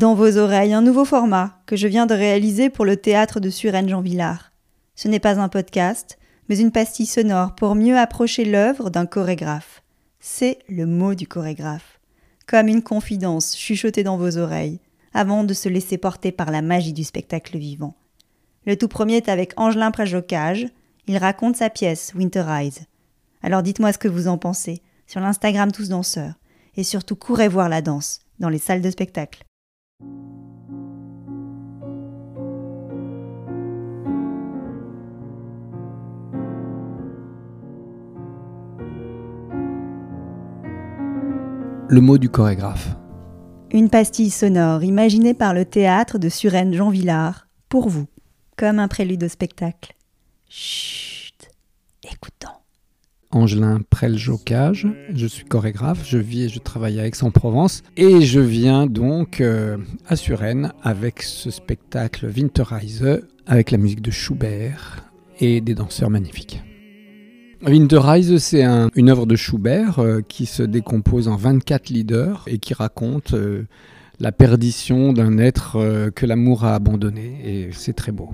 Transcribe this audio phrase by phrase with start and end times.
[0.00, 3.50] Dans vos oreilles, un nouveau format que je viens de réaliser pour le théâtre de
[3.50, 4.50] Suresnes Jean Villard.
[4.94, 9.82] Ce n'est pas un podcast, mais une pastille sonore pour mieux approcher l'œuvre d'un chorégraphe.
[10.18, 12.00] C'est le mot du chorégraphe.
[12.46, 14.80] Comme une confidence chuchotée dans vos oreilles,
[15.12, 17.94] avant de se laisser porter par la magie du spectacle vivant.
[18.64, 20.66] Le tout premier est avec Angelin Prajocage.
[21.08, 22.86] Il raconte sa pièce Winter Eyes.
[23.42, 26.36] Alors dites-moi ce que vous en pensez sur l'Instagram Tous Danseurs.
[26.78, 29.44] Et surtout courez voir la danse dans les salles de spectacle.
[41.92, 42.94] Le mot du chorégraphe.
[43.72, 48.06] Une pastille sonore imaginée par le théâtre de Suresnes Jean Villard, pour vous,
[48.56, 49.96] comme un prélude au spectacle.
[50.48, 51.50] Chut,
[52.04, 52.59] écoutons.
[53.32, 58.88] Angelin Preljocage, je suis chorégraphe, je vis et je travaille à Aix-en-Provence et je viens
[58.88, 59.76] donc euh,
[60.08, 65.04] à Suresnes avec ce spectacle Winterreise avec la musique de Schubert
[65.38, 66.60] et des danseurs magnifiques.
[67.62, 72.74] Winterreise, c'est une œuvre de Schubert euh, qui se décompose en 24 leaders et qui
[72.74, 73.62] raconte euh,
[74.18, 78.30] la perdition d'un être que l'amour a abandonné et c'est très beau.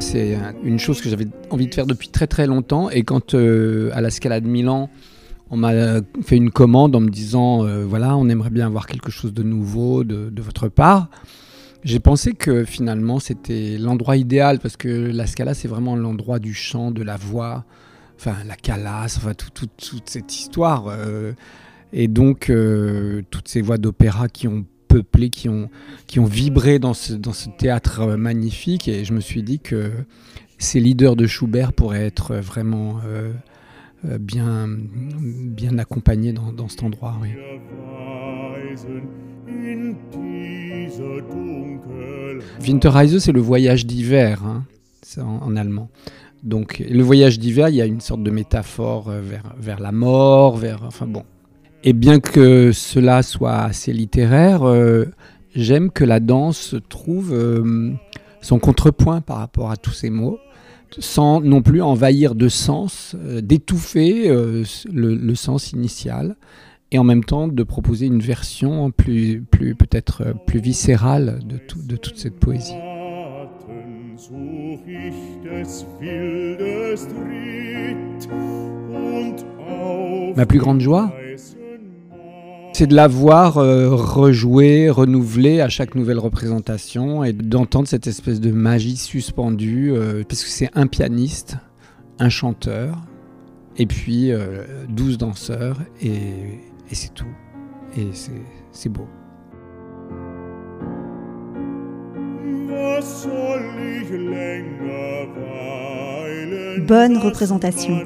[0.00, 3.90] C'est une chose que j'avais envie de faire depuis très très longtemps et quand euh,
[3.94, 4.90] à la Scala de Milan,
[5.50, 5.72] on m'a
[6.22, 9.42] fait une commande en me disant euh, voilà, on aimerait bien avoir quelque chose de
[9.42, 11.08] nouveau de, votre part.
[11.84, 16.54] J'ai pensé que finalement c'était l'endroit idéal parce que la Scala c'est vraiment l'endroit du
[16.54, 17.64] chant, de la voix,
[18.16, 20.86] enfin la calasse, enfin toute cette histoire.
[20.88, 21.32] Euh,
[21.92, 22.52] et donc
[23.30, 24.64] toutes ces voix d'opéra qui ont
[24.94, 25.68] peuplés qui ont,
[26.06, 28.86] qui ont vibré dans ce, dans ce théâtre euh, magnifique.
[28.86, 29.90] Et je me suis dit que
[30.56, 33.32] ces leaders de Schubert pourraient être vraiment euh,
[34.08, 37.16] euh, bien, bien accompagnés dans, dans cet endroit.
[37.20, 37.30] Oui.
[42.60, 44.62] Winterreise, c'est le voyage d'hiver hein,
[45.20, 45.90] en, allemand.
[46.44, 50.56] Donc, le voyage d'hiver, il y a une sorte de métaphore vers, vers la mort,
[50.56, 50.84] vers.
[50.84, 51.24] Enfin bon,
[51.84, 55.04] et bien que cela soit assez littéraire, euh,
[55.54, 57.92] j'aime que la danse trouve euh,
[58.40, 60.38] son contrepoint par rapport à tous ces mots,
[60.98, 64.34] sans non plus envahir de sens, euh, d'étouffer
[64.90, 66.36] le, sens initial,
[66.90, 72.40] et en même temps de proposer une version plus, peut-être plus viscérale de toute cette
[72.40, 72.72] poésie.
[80.36, 81.12] Ma plus grande joie
[82.74, 88.40] c'est de la voir euh, rejouer, renouveler à chaque nouvelle représentation et d'entendre cette espèce
[88.40, 91.56] de magie suspendue, euh, parce que c'est un pianiste,
[92.18, 92.98] un chanteur,
[93.76, 96.10] et puis euh, douze danseurs, et,
[96.90, 97.24] et c'est tout.
[97.96, 98.08] Et
[98.72, 99.06] c'est beau.
[106.88, 108.02] Bonne représentation.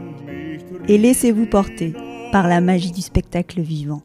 [0.89, 1.95] Et laissez-vous porter
[2.33, 4.03] par la magie du spectacle vivant.